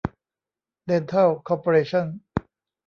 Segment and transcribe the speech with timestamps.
[0.85, 2.05] เดนทัล คอร์ปอเรชั่น